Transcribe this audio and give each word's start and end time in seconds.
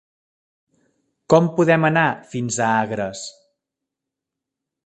Com 1.33 1.51
podem 1.59 1.85
anar 1.91 2.07
fins 2.33 2.59
a 2.69 2.73
Agres? 2.81 3.23